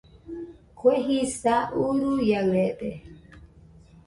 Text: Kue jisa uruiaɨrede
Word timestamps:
Kue 0.77 0.95
jisa 1.07 1.55
uruiaɨrede 1.83 2.91